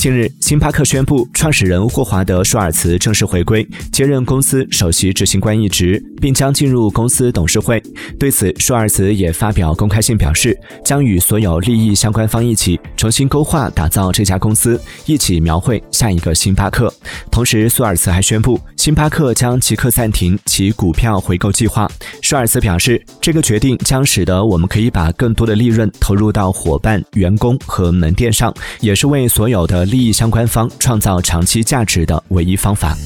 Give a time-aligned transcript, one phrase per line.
[0.00, 7.78] 近日，星巴克宣布，创始人霍华德·舒尔茨正式回归，接任公司首席执行官一职，并将进入公司董事会。
[8.18, 16.90] 对此，舒尔茨也发表公开信表示，将与所有利益相关方一起重新勾画、打造这家公司，一起描绘下一个星巴克。
[17.30, 21.86] 同时，舒尔茨还宣布，星巴克将即刻暂停其股票回购计划。
[22.22, 29.89] 舒尔茨表示，这个决定将使得我们可以把更多的利润投入到伙伴、员工和门店上，也是为所有的。
[29.90, 32.96] 利益相关方创造长期价值的唯一方法。